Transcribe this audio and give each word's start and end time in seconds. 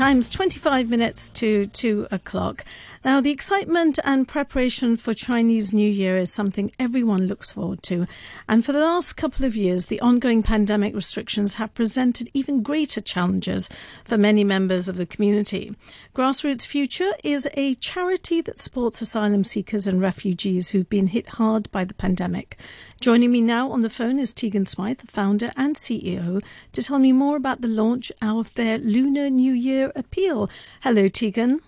Time's 0.00 0.30
25 0.30 0.88
minutes 0.88 1.28
to 1.28 1.66
2 1.66 2.08
o'clock. 2.10 2.64
Now, 3.04 3.20
the 3.20 3.30
excitement 3.30 3.98
and 4.02 4.26
preparation 4.26 4.96
for 4.96 5.12
Chinese 5.12 5.74
New 5.74 5.90
Year 5.90 6.16
is 6.16 6.32
something 6.32 6.72
everyone 6.78 7.26
looks 7.26 7.52
forward 7.52 7.82
to. 7.82 8.06
And 8.48 8.64
for 8.64 8.72
the 8.72 8.80
last 8.80 9.18
couple 9.18 9.44
of 9.44 9.54
years, 9.54 9.86
the 9.86 10.00
ongoing 10.00 10.42
pandemic 10.42 10.94
restrictions 10.94 11.54
have 11.54 11.74
presented 11.74 12.30
even 12.32 12.62
greater 12.62 13.02
challenges 13.02 13.68
for 14.02 14.16
many 14.16 14.42
members 14.42 14.88
of 14.88 14.96
the 14.96 15.04
community. 15.04 15.76
Grassroots 16.14 16.66
Future 16.66 17.12
is 17.22 17.46
a 17.52 17.74
charity 17.74 18.40
that 18.40 18.58
supports 18.58 19.02
asylum 19.02 19.44
seekers 19.44 19.86
and 19.86 20.00
refugees 20.00 20.70
who've 20.70 20.88
been 20.88 21.08
hit 21.08 21.26
hard 21.26 21.70
by 21.72 21.84
the 21.84 21.92
pandemic. 21.92 22.58
Joining 23.00 23.32
me 23.32 23.40
now 23.40 23.72
on 23.72 23.80
the 23.80 23.88
phone 23.88 24.18
is 24.18 24.30
Tegan 24.30 24.66
Smythe, 24.66 25.00
founder 25.08 25.50
and 25.56 25.74
CEO, 25.74 26.44
to 26.72 26.82
tell 26.82 26.98
me 26.98 27.12
more 27.12 27.34
about 27.34 27.62
the 27.62 27.66
launch 27.66 28.12
of 28.20 28.52
their 28.52 28.76
Lunar 28.76 29.30
New 29.30 29.54
Year 29.54 29.90
appeal. 29.96 30.50
Hello, 30.82 31.08
Tegan. 31.08 31.60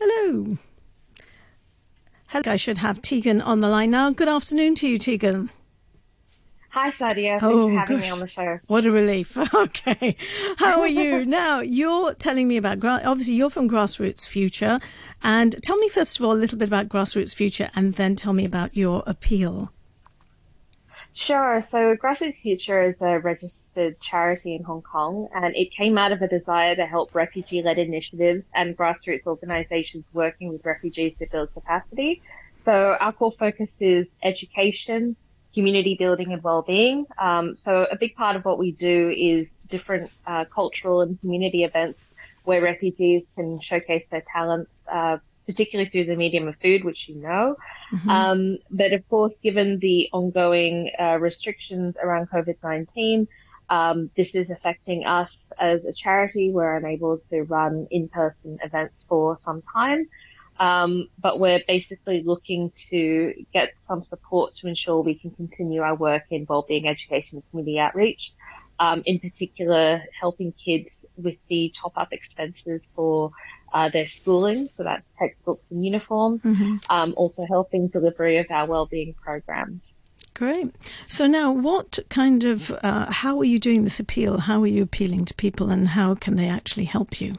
Hello. 0.00 0.56
Hello. 2.28 2.50
I 2.50 2.56
should 2.56 2.78
have 2.78 3.02
Tegan 3.02 3.42
on 3.42 3.60
the 3.60 3.68
line 3.68 3.90
now. 3.90 4.08
Good 4.08 4.26
afternoon 4.26 4.74
to 4.76 4.88
you, 4.88 4.98
Tegan. 4.98 5.50
Hi, 6.72 6.90
Sadia. 6.90 7.38
Thanks 7.38 7.44
oh, 7.44 7.68
for 7.68 7.78
having 7.78 7.96
gosh. 7.98 8.06
me 8.06 8.10
on 8.10 8.20
the 8.20 8.28
show. 8.28 8.58
What 8.66 8.86
a 8.86 8.90
relief. 8.90 9.36
Okay. 9.54 10.16
How 10.56 10.80
are 10.80 10.88
you? 10.88 11.26
now, 11.26 11.60
you're 11.60 12.14
telling 12.14 12.48
me 12.48 12.56
about, 12.56 12.82
obviously, 12.82 13.34
you're 13.34 13.50
from 13.50 13.68
Grassroots 13.68 14.26
Future. 14.26 14.80
And 15.22 15.54
tell 15.62 15.76
me, 15.76 15.90
first 15.90 16.18
of 16.18 16.24
all, 16.24 16.32
a 16.32 16.34
little 16.34 16.58
bit 16.58 16.68
about 16.68 16.88
Grassroots 16.88 17.34
Future 17.34 17.68
and 17.74 17.94
then 17.94 18.16
tell 18.16 18.32
me 18.32 18.46
about 18.46 18.74
your 18.74 19.02
appeal. 19.06 19.70
Sure. 21.12 21.62
So 21.68 21.94
Grassroots 21.94 22.38
Future 22.38 22.82
is 22.88 22.96
a 23.02 23.18
registered 23.18 24.00
charity 24.00 24.54
in 24.54 24.62
Hong 24.62 24.80
Kong, 24.80 25.28
and 25.34 25.54
it 25.54 25.74
came 25.76 25.98
out 25.98 26.10
of 26.12 26.22
a 26.22 26.28
desire 26.28 26.74
to 26.74 26.86
help 26.86 27.14
refugee-led 27.14 27.78
initiatives 27.78 28.46
and 28.54 28.74
grassroots 28.76 29.26
organizations 29.26 30.08
working 30.14 30.48
with 30.48 30.64
refugees 30.64 31.16
to 31.16 31.26
build 31.26 31.52
capacity. 31.52 32.22
So 32.56 32.96
our 32.98 33.12
core 33.12 33.34
focus 33.38 33.74
is 33.80 34.08
education, 34.22 35.16
community 35.54 35.96
building 35.98 36.32
and 36.32 36.42
well-being. 36.42 37.06
Um, 37.18 37.56
so 37.56 37.86
a 37.90 37.96
big 37.96 38.14
part 38.14 38.36
of 38.36 38.44
what 38.44 38.58
we 38.58 38.72
do 38.72 39.14
is 39.16 39.54
different 39.68 40.10
uh, 40.26 40.44
cultural 40.46 41.02
and 41.02 41.20
community 41.20 41.64
events 41.64 42.00
where 42.44 42.60
refugees 42.60 43.26
can 43.36 43.60
showcase 43.60 44.04
their 44.10 44.24
talents, 44.32 44.70
uh, 44.90 45.18
particularly 45.46 45.90
through 45.90 46.04
the 46.04 46.16
medium 46.16 46.48
of 46.48 46.56
food, 46.56 46.84
which 46.84 47.08
you 47.08 47.16
know. 47.16 47.56
Mm-hmm. 47.92 48.10
Um, 48.10 48.58
but 48.70 48.92
of 48.92 49.08
course, 49.08 49.38
given 49.42 49.78
the 49.78 50.08
ongoing 50.12 50.90
uh, 50.98 51.18
restrictions 51.18 51.96
around 52.02 52.30
COVID-19, 52.30 53.26
um, 53.70 54.10
this 54.16 54.34
is 54.34 54.50
affecting 54.50 55.06
us 55.06 55.36
as 55.58 55.86
a 55.86 55.92
charity. 55.92 56.50
We're 56.50 56.76
unable 56.76 57.20
to 57.30 57.42
run 57.42 57.86
in-person 57.90 58.58
events 58.62 59.04
for 59.08 59.38
some 59.40 59.62
time. 59.62 60.08
Um, 60.58 61.08
but 61.18 61.40
we're 61.40 61.62
basically 61.66 62.22
looking 62.22 62.70
to 62.90 63.34
get 63.52 63.72
some 63.76 64.02
support 64.02 64.54
to 64.56 64.68
ensure 64.68 65.00
we 65.00 65.14
can 65.14 65.30
continue 65.30 65.80
our 65.80 65.94
work 65.94 66.24
in 66.30 66.46
wellbeing 66.48 66.86
education 66.86 67.38
and 67.38 67.50
community 67.50 67.78
outreach. 67.78 68.32
Um, 68.78 69.02
in 69.06 69.18
particular, 69.20 70.02
helping 70.18 70.52
kids 70.52 71.04
with 71.16 71.36
the 71.48 71.72
top 71.76 71.92
up 71.96 72.12
expenses 72.12 72.82
for 72.96 73.30
uh, 73.72 73.88
their 73.88 74.06
schooling, 74.06 74.70
so 74.72 74.82
that's 74.82 75.04
textbooks 75.16 75.64
and 75.70 75.84
uniforms, 75.84 76.42
mm-hmm. 76.42 76.76
um, 76.90 77.14
also 77.16 77.44
helping 77.46 77.88
delivery 77.88 78.38
of 78.38 78.46
our 78.50 78.66
wellbeing 78.66 79.14
programs. 79.14 79.80
Great. 80.34 80.74
So 81.06 81.26
now, 81.26 81.52
what 81.52 81.98
kind 82.08 82.42
of, 82.44 82.72
uh, 82.82 83.12
how 83.12 83.38
are 83.38 83.44
you 83.44 83.58
doing 83.58 83.84
this 83.84 84.00
appeal? 84.00 84.38
How 84.38 84.62
are 84.62 84.66
you 84.66 84.82
appealing 84.82 85.26
to 85.26 85.34
people, 85.34 85.70
and 85.70 85.88
how 85.88 86.14
can 86.14 86.36
they 86.36 86.48
actually 86.48 86.86
help 86.86 87.20
you? 87.20 87.34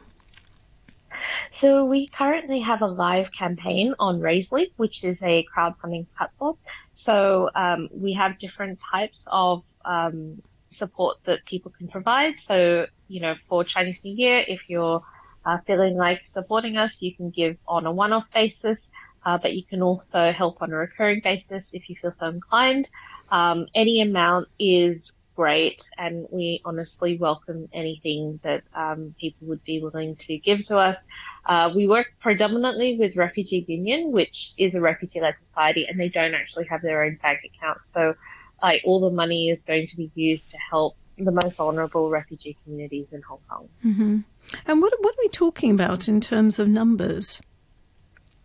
So 1.52 1.86
we 1.86 2.08
currently 2.08 2.60
have 2.60 2.82
a 2.82 2.88
live 2.88 3.32
campaign 3.32 3.94
on 4.00 4.20
Raisely, 4.20 4.72
which 4.78 5.04
is 5.04 5.22
a 5.24 5.46
crowdfunding 5.56 6.08
platform. 6.18 6.58
So 6.94 7.50
um, 7.56 7.90
we 7.92 8.14
have 8.14 8.38
different 8.38 8.80
types 8.92 9.24
of 9.28 9.64
um, 9.86 10.42
support 10.70 11.18
that 11.26 11.46
people 11.46 11.72
can 11.78 11.88
provide. 11.88 12.40
So 12.40 12.88
you 13.08 13.22
know, 13.22 13.36
for 13.48 13.64
Chinese 13.64 14.04
New 14.04 14.16
Year, 14.16 14.44
if 14.48 14.62
you're 14.68 15.04
uh, 15.46 15.58
feeling 15.68 15.96
like 15.96 16.22
supporting 16.26 16.78
us, 16.78 16.98
you 17.00 17.16
can 17.16 17.30
give 17.30 17.58
on 17.68 17.86
a 17.86 17.92
one-off 17.92 18.26
basis, 18.34 18.80
uh, 19.26 19.38
but 19.38 19.54
you 19.54 19.64
can 19.64 19.82
also 19.82 20.32
help 20.32 20.62
on 20.62 20.72
a 20.72 20.76
recurring 20.76 21.22
basis 21.24 21.70
if 21.74 21.90
you 21.90 21.96
feel 22.02 22.12
so 22.12 22.28
inclined. 22.28 22.88
Um, 23.30 23.68
any 23.76 24.02
amount 24.02 24.48
is 24.60 25.12
great, 25.36 25.90
and 25.98 26.28
we 26.32 26.62
honestly 26.66 27.18
welcome 27.18 27.68
anything 27.74 28.40
that 28.44 28.64
um, 28.74 29.16
people 29.20 29.48
would 29.48 29.64
be 29.64 29.80
willing 29.82 30.16
to 30.16 30.38
give 30.38 30.66
to 30.68 30.78
us. 30.78 30.98
Uh, 31.46 31.72
we 31.76 31.88
work 31.88 32.14
predominantly 32.20 32.98
with 32.98 33.16
Refugee 33.16 33.66
Union, 33.68 34.12
which 34.12 34.54
is 34.58 34.76
a 34.76 34.82
refugee-led 34.82 35.36
society, 35.48 35.86
and 35.88 36.00
they 36.00 36.10
don't 36.10 36.34
actually 36.34 36.66
have 36.66 36.82
their 36.82 37.04
own 37.04 37.18
bank 37.22 37.40
accounts. 37.46 37.92
So, 37.94 38.16
like, 38.62 38.82
all 38.86 39.00
the 39.00 39.12
money 39.12 39.50
is 39.50 39.62
going 39.62 39.88
to 39.88 39.98
be 39.98 40.12
used 40.16 40.52
to 40.52 40.58
help 40.58 40.96
the 41.18 41.32
most 41.32 41.56
vulnerable 41.56 42.10
refugee 42.10 42.58
communities 42.64 43.14
in 43.14 43.22
Hong 43.22 43.40
Kong. 43.50 43.70
Mm-hmm. 43.86 44.20
And 44.66 44.82
what 44.82 44.94
what 45.00 45.14
are 45.14 45.20
we 45.20 45.30
talking 45.30 45.72
about 45.72 46.08
in 46.08 46.22
terms 46.22 46.60
of 46.60 46.68
numbers? 46.68 47.42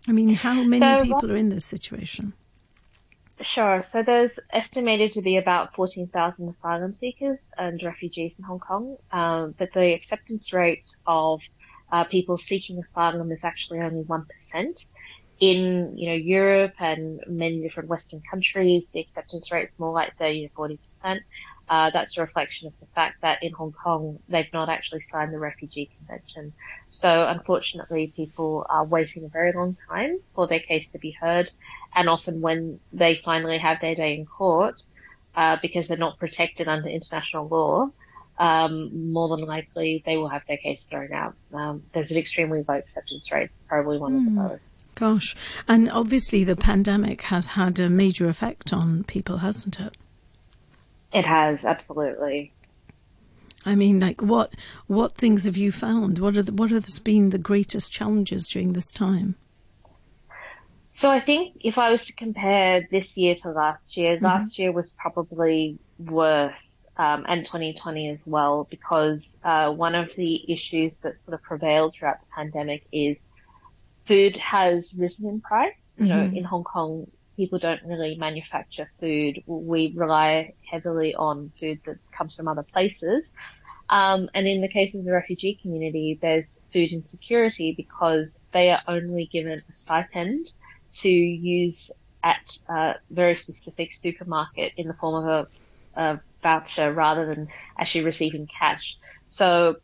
I 0.06 0.12
mean, 0.12 0.34
how 0.34 0.62
many 0.64 0.80
so, 0.80 1.02
people 1.02 1.32
are 1.32 1.36
in 1.36 1.50
this 1.50 1.64
situation? 1.64 2.32
Sure. 3.40 3.82
So 3.84 4.02
there's 4.02 4.38
estimated 4.52 5.12
to 5.12 5.22
be 5.22 5.36
about 5.36 5.74
14,000 5.76 6.48
asylum 6.48 6.92
seekers 6.92 7.38
and 7.56 7.80
refugees 7.82 8.32
in 8.36 8.44
Hong 8.44 8.58
Kong, 8.58 8.96
um, 9.12 9.54
but 9.56 9.68
the 9.72 9.94
acceptance 9.94 10.52
rate 10.52 10.90
of 11.06 11.40
uh, 11.92 12.04
people 12.04 12.36
seeking 12.36 12.80
asylum 12.80 13.30
is 13.30 13.44
actually 13.44 13.78
only 13.80 14.02
1%. 14.02 14.86
In, 15.40 15.96
you 15.96 16.08
know, 16.08 16.16
Europe 16.16 16.74
and 16.80 17.20
many 17.28 17.60
different 17.62 17.88
Western 17.88 18.20
countries, 18.28 18.88
the 18.92 19.00
acceptance 19.00 19.52
rate 19.52 19.68
is 19.68 19.78
more 19.78 19.92
like 19.92 20.16
30 20.18 20.48
to 20.48 20.54
40%. 20.54 21.20
Uh, 21.68 21.90
that's 21.90 22.16
a 22.16 22.20
reflection 22.20 22.66
of 22.66 22.72
the 22.80 22.86
fact 22.94 23.20
that 23.20 23.42
in 23.42 23.52
Hong 23.52 23.72
Kong, 23.72 24.18
they've 24.28 24.52
not 24.52 24.68
actually 24.68 25.02
signed 25.02 25.32
the 25.32 25.38
Refugee 25.38 25.90
Convention. 25.98 26.52
So 26.88 27.26
unfortunately, 27.26 28.12
people 28.16 28.66
are 28.70 28.84
waiting 28.84 29.24
a 29.24 29.28
very 29.28 29.52
long 29.52 29.76
time 29.88 30.18
for 30.34 30.46
their 30.46 30.60
case 30.60 30.86
to 30.92 30.98
be 30.98 31.10
heard. 31.10 31.50
And 31.94 32.08
often 32.08 32.40
when 32.40 32.80
they 32.92 33.16
finally 33.16 33.58
have 33.58 33.80
their 33.80 33.94
day 33.94 34.14
in 34.14 34.24
court, 34.24 34.82
uh, 35.34 35.56
because 35.60 35.88
they're 35.88 35.96
not 35.96 36.18
protected 36.18 36.68
under 36.68 36.88
international 36.88 37.48
law, 37.48 37.90
um, 38.38 39.12
more 39.12 39.28
than 39.28 39.44
likely 39.46 40.02
they 40.06 40.16
will 40.16 40.28
have 40.28 40.42
their 40.48 40.56
case 40.56 40.84
thrown 40.88 41.12
out. 41.12 41.34
Um, 41.52 41.82
there's 41.92 42.10
an 42.10 42.16
extremely 42.16 42.64
low 42.66 42.76
acceptance 42.76 43.30
rate, 43.30 43.50
probably 43.68 43.98
one 43.98 44.12
mm. 44.12 44.18
of 44.18 44.24
the 44.24 44.30
hmm. 44.30 44.38
lowest. 44.38 44.76
Gosh. 44.94 45.36
And 45.66 45.90
obviously 45.90 46.44
the 46.44 46.56
pandemic 46.56 47.22
has 47.22 47.48
had 47.48 47.78
a 47.78 47.88
major 47.88 48.28
effect 48.28 48.72
on 48.72 49.04
people, 49.04 49.38
hasn't 49.38 49.78
it? 49.78 49.96
It 51.12 51.26
has 51.26 51.64
absolutely. 51.64 52.52
I 53.64 53.74
mean, 53.74 54.00
like 54.00 54.22
what 54.22 54.54
what 54.86 55.14
things 55.14 55.44
have 55.44 55.56
you 55.56 55.72
found? 55.72 56.18
What 56.18 56.36
are 56.36 56.42
the, 56.42 56.52
what 56.52 56.70
has 56.70 56.98
been 56.98 57.30
the 57.30 57.38
greatest 57.38 57.90
challenges 57.90 58.48
during 58.48 58.72
this 58.72 58.90
time? 58.90 59.36
So 60.92 61.10
I 61.10 61.20
think 61.20 61.58
if 61.60 61.78
I 61.78 61.90
was 61.90 62.04
to 62.06 62.12
compare 62.12 62.86
this 62.90 63.16
year 63.16 63.36
to 63.36 63.50
last 63.50 63.96
year, 63.96 64.16
mm-hmm. 64.16 64.24
last 64.24 64.58
year 64.58 64.72
was 64.72 64.88
probably 64.96 65.78
worse, 65.98 66.60
um, 66.96 67.24
and 67.28 67.44
2020 67.44 68.08
as 68.08 68.26
well, 68.26 68.66
because 68.68 69.36
uh, 69.44 69.70
one 69.70 69.94
of 69.94 70.08
the 70.16 70.52
issues 70.52 70.92
that 71.02 71.20
sort 71.20 71.34
of 71.34 71.42
prevailed 71.42 71.94
throughout 71.94 72.20
the 72.20 72.26
pandemic 72.34 72.84
is 72.90 73.22
food 74.06 74.36
has 74.38 74.92
risen 74.94 75.26
in 75.26 75.40
price. 75.40 75.92
You 75.98 76.06
mm-hmm. 76.06 76.32
know, 76.32 76.38
in 76.38 76.44
Hong 76.44 76.64
Kong, 76.64 77.06
people 77.38 77.58
don't 77.58 77.80
really 77.86 78.16
manufacture 78.16 78.90
food. 79.00 79.40
We 79.46 79.94
rely 79.96 80.54
heavily 80.70 81.14
on 81.14 81.52
food 81.60 81.78
that 81.86 81.98
comes 82.16 82.36
from 82.36 82.48
other 82.48 82.66
places. 82.74 83.30
Um, 83.90 84.28
and 84.34 84.46
in 84.46 84.60
the 84.60 84.68
case 84.68 84.94
of 84.94 85.04
the 85.04 85.12
refugee 85.12 85.58
community, 85.62 86.18
there's 86.20 86.58
food 86.72 86.92
insecurity 86.92 87.74
because 87.76 88.36
they 88.52 88.70
are 88.70 88.82
only 88.88 89.30
given 89.32 89.62
a 89.70 89.72
stipend 89.72 90.46
to 90.96 91.08
use 91.08 91.90
at 92.24 92.46
a 92.68 92.94
very 93.10 93.36
specific 93.36 93.94
supermarket 93.94 94.72
in 94.76 94.88
the 94.88 94.94
form 94.94 95.24
of 95.24 95.48
a, 95.96 96.02
a 96.02 96.20
voucher 96.42 96.92
rather 96.92 97.26
than 97.26 97.48
actually 97.78 98.04
receiving 98.04 98.48
cash. 98.60 98.96
So 99.28 99.76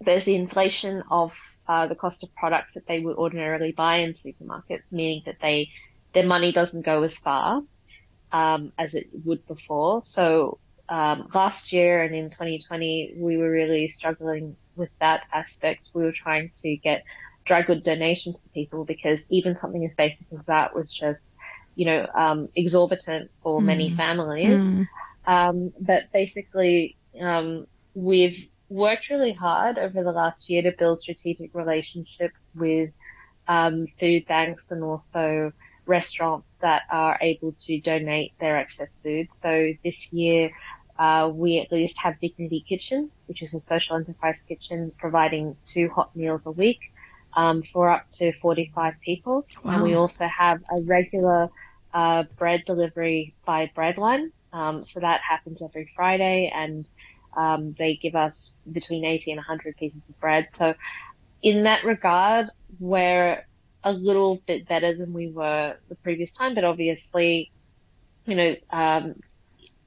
there's 0.00 0.24
the 0.24 0.36
inflation 0.36 1.02
of 1.10 1.32
uh, 1.68 1.86
the 1.86 1.94
cost 1.94 2.22
of 2.24 2.34
products 2.34 2.74
that 2.74 2.86
they 2.88 3.00
would 3.00 3.16
ordinarily 3.16 3.72
buy 3.72 3.98
in 3.98 4.12
supermarkets, 4.12 4.84
meaning 4.90 5.22
that 5.26 5.36
they 5.42 5.68
their 6.14 6.26
money 6.26 6.52
doesn't 6.52 6.84
go 6.84 7.02
as 7.02 7.16
far 7.16 7.62
um, 8.32 8.72
as 8.78 8.94
it 8.94 9.08
would 9.24 9.46
before. 9.46 10.02
So 10.02 10.58
um, 10.88 11.28
last 11.34 11.72
year 11.72 12.02
and 12.02 12.14
in 12.14 12.30
2020, 12.30 13.14
we 13.16 13.36
were 13.36 13.50
really 13.50 13.88
struggling 13.88 14.56
with 14.76 14.90
that 15.00 15.24
aspect. 15.32 15.90
We 15.92 16.02
were 16.02 16.12
trying 16.12 16.50
to 16.62 16.76
get 16.76 17.04
dry 17.44 17.62
good 17.62 17.82
donations 17.82 18.42
to 18.42 18.48
people 18.50 18.84
because 18.84 19.24
even 19.30 19.56
something 19.56 19.84
as 19.84 19.92
basic 19.96 20.26
as 20.32 20.44
that 20.46 20.74
was 20.74 20.92
just, 20.92 21.34
you 21.74 21.86
know, 21.86 22.06
um, 22.14 22.48
exorbitant 22.54 23.30
for 23.42 23.60
mm. 23.60 23.64
many 23.64 23.90
families. 23.90 24.62
Mm. 24.62 24.88
Um, 25.26 25.72
but 25.80 26.10
basically, 26.12 26.96
um, 27.20 27.66
we've 27.94 28.48
worked 28.68 29.08
really 29.10 29.32
hard 29.32 29.78
over 29.78 30.02
the 30.02 30.12
last 30.12 30.48
year 30.48 30.62
to 30.62 30.72
build 30.78 31.00
strategic 31.00 31.54
relationships 31.54 32.46
with 32.54 32.90
um, 33.46 33.86
food 33.86 34.26
banks 34.26 34.70
and 34.70 34.84
also 34.84 35.52
restaurants 35.88 36.54
that 36.60 36.82
are 36.90 37.18
able 37.20 37.54
to 37.60 37.80
donate 37.80 38.32
their 38.38 38.56
excess 38.58 38.98
food. 39.02 39.32
So 39.32 39.72
this 39.82 40.12
year, 40.12 40.50
uh, 40.98 41.30
we 41.32 41.58
at 41.58 41.72
least 41.72 41.96
have 41.98 42.20
Dignity 42.20 42.64
Kitchen, 42.68 43.10
which 43.26 43.42
is 43.42 43.54
a 43.54 43.60
social 43.60 43.96
enterprise 43.96 44.42
kitchen 44.46 44.92
providing 44.98 45.56
two 45.64 45.88
hot 45.88 46.14
meals 46.14 46.46
a 46.46 46.50
week 46.50 46.92
um, 47.34 47.62
for 47.62 47.88
up 47.88 48.08
to 48.10 48.32
45 48.40 48.94
people. 49.04 49.46
Wow. 49.62 49.72
And 49.72 49.82
we 49.82 49.94
also 49.94 50.26
have 50.26 50.60
a 50.70 50.80
regular 50.82 51.48
uh, 51.94 52.24
bread 52.36 52.64
delivery 52.66 53.34
by 53.46 53.70
Breadline. 53.76 54.30
Um, 54.52 54.82
so 54.82 55.00
that 55.00 55.20
happens 55.28 55.62
every 55.62 55.90
Friday 55.94 56.50
and 56.54 56.88
um, 57.36 57.74
they 57.78 57.96
give 57.96 58.16
us 58.16 58.56
between 58.72 59.04
80 59.04 59.32
and 59.32 59.38
100 59.38 59.76
pieces 59.76 60.08
of 60.08 60.18
bread. 60.20 60.48
So 60.56 60.74
in 61.42 61.62
that 61.64 61.84
regard, 61.84 62.46
we're 62.80 63.44
a 63.88 63.92
little 63.92 64.40
bit 64.46 64.68
better 64.68 64.94
than 64.94 65.12
we 65.12 65.28
were 65.28 65.76
the 65.88 65.94
previous 65.96 66.30
time, 66.30 66.54
but 66.54 66.64
obviously, 66.64 67.50
you 68.26 68.34
know, 68.34 68.56
um, 68.70 69.14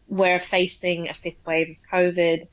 we're 0.07 0.39
facing 0.39 1.09
a 1.09 1.13
fifth 1.13 1.45
wave 1.45 1.69
of 1.69 1.91
COVID. 1.91 2.47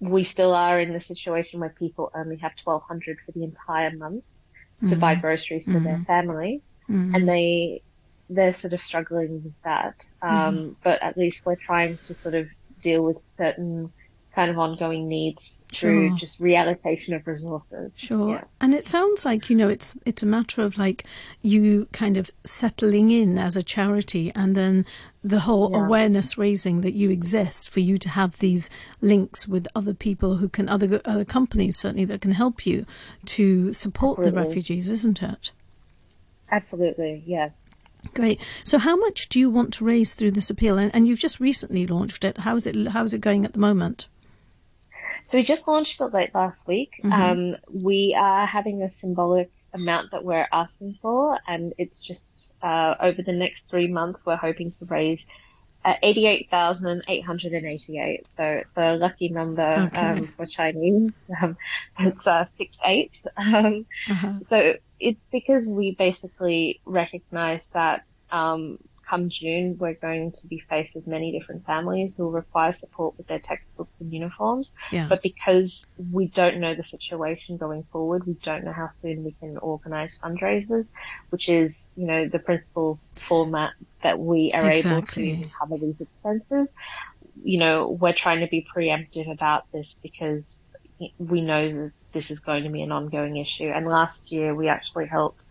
We 0.00 0.24
still 0.24 0.54
are 0.54 0.80
in 0.80 0.92
the 0.92 1.00
situation 1.00 1.60
where 1.60 1.70
people 1.70 2.10
only 2.14 2.36
have 2.38 2.52
1200 2.64 3.18
for 3.24 3.32
the 3.32 3.44
entire 3.44 3.94
month 3.94 4.24
to 4.80 4.86
mm-hmm. 4.86 5.00
buy 5.00 5.14
groceries 5.14 5.66
for 5.66 5.72
mm-hmm. 5.72 5.84
their 5.84 5.98
family. 5.98 6.62
Mm-hmm. 6.88 7.14
And 7.14 7.28
they, 7.28 7.82
they're 8.30 8.54
sort 8.54 8.72
of 8.72 8.82
struggling 8.82 9.44
with 9.44 9.62
that. 9.62 10.06
Um, 10.22 10.56
mm-hmm. 10.56 10.72
but 10.82 11.02
at 11.02 11.16
least 11.16 11.44
we're 11.44 11.56
trying 11.56 11.98
to 11.98 12.14
sort 12.14 12.34
of 12.34 12.48
deal 12.80 13.02
with 13.02 13.18
certain 13.36 13.92
kind 14.34 14.50
of 14.50 14.58
ongoing 14.58 15.06
needs 15.08 15.56
through 15.70 16.08
sure. 16.08 16.18
just 16.18 16.40
reallocation 16.40 17.14
of 17.14 17.26
resources. 17.26 17.92
Sure. 17.94 18.36
Yeah. 18.36 18.44
And 18.60 18.74
it 18.74 18.84
sounds 18.84 19.24
like, 19.24 19.48
you 19.48 19.56
know, 19.56 19.68
it's 19.68 19.96
it's 20.04 20.22
a 20.22 20.26
matter 20.26 20.62
of 20.62 20.78
like 20.78 21.04
you 21.42 21.86
kind 21.92 22.16
of 22.16 22.30
settling 22.44 23.10
in 23.10 23.38
as 23.38 23.56
a 23.56 23.62
charity 23.62 24.32
and 24.34 24.56
then 24.56 24.84
the 25.22 25.40
whole 25.40 25.70
yeah. 25.70 25.84
awareness 25.84 26.36
raising 26.36 26.80
that 26.80 26.94
you 26.94 27.10
exist 27.10 27.70
for 27.70 27.80
you 27.80 27.98
to 27.98 28.08
have 28.08 28.38
these 28.38 28.70
links 29.00 29.46
with 29.46 29.68
other 29.74 29.94
people 29.94 30.36
who 30.36 30.48
can 30.48 30.68
other 30.68 31.00
other 31.04 31.24
companies 31.24 31.78
certainly 31.78 32.04
that 32.04 32.20
can 32.20 32.32
help 32.32 32.66
you 32.66 32.86
to 33.26 33.70
support 33.72 34.18
Absolutely. 34.18 34.42
the 34.42 34.48
refugees, 34.48 34.90
isn't 34.90 35.22
it? 35.22 35.52
Absolutely. 36.50 37.22
Yes. 37.26 37.70
Great. 38.14 38.40
So, 38.64 38.78
how 38.78 38.96
much 38.96 39.28
do 39.28 39.38
you 39.38 39.50
want 39.50 39.72
to 39.74 39.84
raise 39.84 40.14
through 40.14 40.32
this 40.32 40.50
appeal? 40.50 40.78
And, 40.78 40.92
and 40.94 41.06
you've 41.06 41.18
just 41.18 41.38
recently 41.38 41.86
launched 41.86 42.24
it. 42.24 42.38
How 42.38 42.56
is 42.56 42.66
it? 42.66 42.88
How 42.88 43.04
is 43.04 43.14
it 43.14 43.20
going 43.20 43.44
at 43.44 43.52
the 43.52 43.58
moment? 43.58 44.08
So 45.24 45.38
we 45.38 45.44
just 45.44 45.68
launched 45.68 46.00
it 46.00 46.12
late 46.12 46.34
last 46.34 46.66
week. 46.66 47.00
Mm-hmm. 47.02 47.12
Um, 47.12 47.56
we 47.70 48.16
are 48.18 48.46
having 48.46 48.82
a 48.82 48.90
symbolic 48.90 49.50
amount 49.72 50.10
that 50.10 50.24
we're 50.24 50.48
asking 50.52 50.98
for, 51.00 51.38
and 51.46 51.72
it's 51.78 52.00
just 52.00 52.54
uh, 52.62 52.96
over 53.00 53.22
the 53.22 53.32
next 53.32 53.62
three 53.70 53.88
months 53.88 54.26
we're 54.26 54.36
hoping 54.36 54.72
to 54.72 54.84
raise 54.86 55.20
uh, 55.84 55.94
88,888. 56.02 58.26
So 58.36 58.42
it's 58.42 58.76
a 58.76 58.96
lucky 58.96 59.28
number 59.30 59.62
okay. 59.62 59.98
um, 59.98 60.26
for 60.36 60.46
Chinese. 60.46 61.12
Um, 61.40 61.56
it's 61.98 62.26
uh, 62.26 62.46
six 62.52 62.76
eight. 62.84 63.22
Um, 63.36 63.86
uh-huh. 64.10 64.40
So 64.42 64.74
it's 64.98 65.20
because 65.30 65.64
we 65.66 65.94
basically 65.94 66.80
recognize 66.84 67.62
that 67.72 68.04
um, 68.30 68.78
come 69.10 69.28
June, 69.28 69.76
we're 69.78 69.94
going 69.94 70.30
to 70.30 70.46
be 70.46 70.62
faced 70.70 70.94
with 70.94 71.06
many 71.06 71.36
different 71.36 71.66
families 71.66 72.14
who 72.14 72.24
will 72.24 72.30
require 72.30 72.72
support 72.72 73.18
with 73.18 73.26
their 73.26 73.40
textbooks 73.40 74.00
and 74.00 74.12
uniforms. 74.12 74.70
Yeah. 74.92 75.08
But 75.08 75.20
because 75.22 75.84
we 76.12 76.26
don't 76.26 76.60
know 76.60 76.74
the 76.76 76.84
situation 76.84 77.56
going 77.56 77.82
forward, 77.90 78.24
we 78.26 78.34
don't 78.44 78.62
know 78.64 78.72
how 78.72 78.90
soon 78.92 79.24
we 79.24 79.32
can 79.32 79.58
organize 79.58 80.18
fundraisers, 80.22 80.88
which 81.30 81.48
is, 81.48 81.84
you 81.96 82.06
know, 82.06 82.28
the 82.28 82.38
principal 82.38 83.00
format 83.26 83.72
that 84.04 84.18
we 84.18 84.52
are 84.54 84.70
exactly. 84.70 85.32
able 85.32 85.42
to 85.42 85.48
cover 85.58 85.78
these 85.78 86.00
expenses. 86.00 86.68
You 87.42 87.58
know, 87.58 87.88
we're 87.88 88.14
trying 88.14 88.40
to 88.40 88.46
be 88.46 88.64
preemptive 88.74 89.30
about 89.30 89.64
this 89.72 89.96
because 90.02 90.62
we 91.18 91.40
know 91.40 91.68
that 91.72 91.92
this 92.12 92.30
is 92.30 92.38
going 92.38 92.62
to 92.64 92.70
be 92.70 92.82
an 92.82 92.92
ongoing 92.92 93.38
issue. 93.38 93.70
And 93.74 93.88
last 93.88 94.30
year 94.30 94.54
we 94.54 94.68
actually 94.68 95.06
helped 95.06 95.42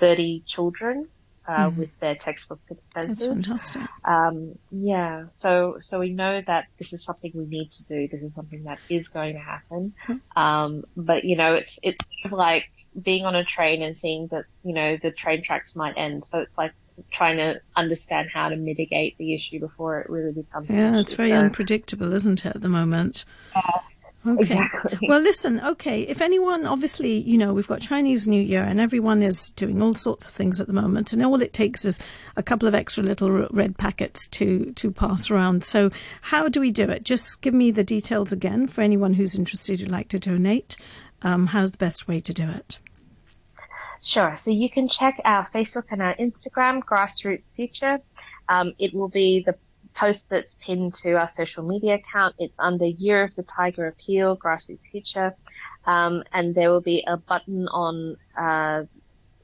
30 0.00 0.42
children 0.46 1.08
uh, 1.46 1.70
mm. 1.70 1.76
with 1.76 2.00
their 2.00 2.14
textbook 2.14 2.60
expenses. 2.70 3.18
That's 3.18 3.26
fantastic. 3.26 3.82
Um, 4.04 4.58
yeah, 4.70 5.26
so 5.32 5.76
so 5.80 6.00
we 6.00 6.10
know 6.10 6.40
that 6.46 6.66
this 6.78 6.92
is 6.92 7.02
something 7.02 7.30
we 7.34 7.46
need 7.46 7.70
to 7.72 7.84
do. 7.84 8.08
This 8.08 8.22
is 8.22 8.34
something 8.34 8.64
that 8.64 8.78
is 8.88 9.08
going 9.08 9.34
to 9.34 9.40
happen. 9.40 9.94
Mm. 10.06 10.20
Um, 10.36 10.84
but 10.96 11.24
you 11.24 11.36
know, 11.36 11.54
it's 11.54 11.78
it's 11.82 12.04
like 12.30 12.68
being 13.00 13.24
on 13.24 13.34
a 13.34 13.44
train 13.44 13.82
and 13.82 13.96
seeing 13.96 14.26
that 14.28 14.44
you 14.64 14.74
know 14.74 14.96
the 14.96 15.10
train 15.10 15.42
tracks 15.42 15.76
might 15.76 15.98
end. 15.98 16.24
So 16.24 16.38
it's 16.38 16.56
like 16.56 16.72
trying 17.10 17.36
to 17.36 17.60
understand 17.74 18.28
how 18.32 18.48
to 18.48 18.56
mitigate 18.56 19.18
the 19.18 19.34
issue 19.34 19.60
before 19.60 20.00
it 20.00 20.10
really 20.10 20.32
becomes. 20.32 20.68
Yeah, 20.68 20.98
it's 20.98 21.12
very 21.12 21.30
so, 21.30 21.36
unpredictable, 21.36 22.12
isn't 22.12 22.44
it, 22.44 22.56
at 22.56 22.62
the 22.62 22.68
moment? 22.68 23.24
Uh, 23.54 23.80
Okay. 24.26 24.42
Exactly. 24.42 25.08
Well, 25.08 25.20
listen, 25.20 25.60
okay. 25.60 26.02
If 26.02 26.20
anyone, 26.20 26.66
obviously, 26.66 27.18
you 27.18 27.38
know, 27.38 27.54
we've 27.54 27.68
got 27.68 27.80
Chinese 27.80 28.26
New 28.26 28.40
Year 28.40 28.62
and 28.62 28.80
everyone 28.80 29.22
is 29.22 29.50
doing 29.50 29.80
all 29.80 29.94
sorts 29.94 30.26
of 30.26 30.34
things 30.34 30.60
at 30.60 30.66
the 30.66 30.72
moment. 30.72 31.12
And 31.12 31.24
all 31.24 31.40
it 31.40 31.52
takes 31.52 31.84
is 31.84 32.00
a 32.36 32.42
couple 32.42 32.66
of 32.66 32.74
extra 32.74 33.04
little 33.04 33.30
red 33.50 33.78
packets 33.78 34.26
to, 34.28 34.72
to 34.72 34.90
pass 34.90 35.30
around. 35.30 35.64
So, 35.64 35.90
how 36.22 36.48
do 36.48 36.60
we 36.60 36.70
do 36.70 36.88
it? 36.90 37.04
Just 37.04 37.40
give 37.40 37.54
me 37.54 37.70
the 37.70 37.84
details 37.84 38.32
again 38.32 38.66
for 38.66 38.80
anyone 38.80 39.14
who's 39.14 39.36
interested 39.36 39.80
who'd 39.80 39.90
like 39.90 40.08
to 40.08 40.18
donate. 40.18 40.76
Um, 41.22 41.46
how's 41.48 41.72
the 41.72 41.78
best 41.78 42.08
way 42.08 42.20
to 42.20 42.32
do 42.32 42.48
it? 42.48 42.78
Sure. 44.02 44.34
So, 44.36 44.50
you 44.50 44.70
can 44.70 44.88
check 44.88 45.20
our 45.24 45.48
Facebook 45.54 45.84
and 45.90 46.02
our 46.02 46.16
Instagram, 46.16 46.82
Grassroots 46.82 47.52
Future. 47.54 47.98
Um, 48.48 48.74
it 48.78 48.94
will 48.94 49.08
be 49.08 49.42
the 49.44 49.56
post 49.96 50.26
that's 50.28 50.56
pinned 50.64 50.94
to 50.94 51.14
our 51.14 51.30
social 51.30 51.66
media 51.66 51.94
account. 51.94 52.34
It's 52.38 52.54
under 52.58 52.84
Year 52.86 53.24
of 53.24 53.34
the 53.34 53.42
Tiger 53.42 53.86
Appeal, 53.88 54.36
Grassroots 54.36 54.86
Future. 54.90 55.34
Um, 55.86 56.22
and 56.32 56.54
there 56.54 56.70
will 56.70 56.82
be 56.82 57.04
a 57.06 57.16
button 57.16 57.66
on, 57.68 58.16
uh, 58.38 58.84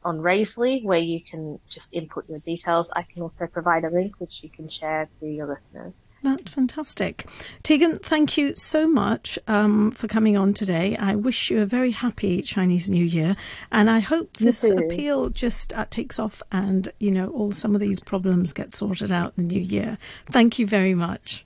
on 0.05 0.19
Raisely 0.19 0.85
where 0.85 0.99
you 0.99 1.21
can 1.23 1.59
just 1.71 1.93
input 1.93 2.29
your 2.29 2.41
details. 2.41 2.87
I 2.95 3.03
can 3.03 3.23
also 3.23 3.47
provide 3.47 3.85
a 3.85 3.91
link 3.91 4.21
which 4.21 4.41
you 4.43 4.51
can 4.51 4.69
share 4.69 5.09
to 5.21 5.27
your 5.27 5.47
listeners. 5.47 5.95
That's 6.23 6.53
fantastic. 6.53 7.27
Tegan, 7.63 7.99
thank 7.99 8.37
you 8.37 8.55
so 8.55 8.87
much 8.87 9.39
um, 9.49 9.91
for 9.91 10.07
coming 10.07 10.37
on 10.37 10.55
today. 10.55 10.97
I 10.97 11.17
wish 11.17 11.51
you 11.51 11.61
a 11.61 11.67
very 11.67 11.91
happy 11.91 12.43
Chinese 12.43 12.89
New 12.89 13.05
Year, 13.05 13.37
and 13.73 13.91
I 13.91 13.99
hope 13.99 14.37
this 14.37 14.63
appeal 14.63 15.31
just 15.31 15.73
uh, 15.73 15.87
takes 15.91 16.19
off 16.19 16.43
and, 16.53 16.93
you 17.01 17.11
know, 17.11 17.29
all 17.29 17.53
some 17.53 17.75
of 17.75 17.81
these 17.81 17.99
problems 17.99 18.53
get 18.53 18.73
sorted 18.73 19.11
out 19.11 19.33
in 19.37 19.49
the 19.49 19.55
new 19.55 19.63
year. 19.63 19.99
Thank 20.27 20.59
you 20.59 20.67
very 20.67 20.95
much. 20.95 21.45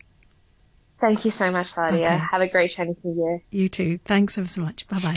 Thank 1.01 1.25
you 1.25 1.31
so 1.31 1.51
much, 1.51 1.73
Claudia. 1.73 2.01
Okay. 2.01 2.19
Have 2.31 2.41
a 2.41 2.49
great 2.49 2.73
Chinese 2.73 2.97
New 3.05 3.23
Year. 3.23 3.43
You 3.51 3.69
too. 3.69 3.99
Thanks 3.99 4.39
ever 4.39 4.49
so 4.49 4.63
much. 4.63 4.89
Bye 4.89 4.99
bye. 4.99 5.15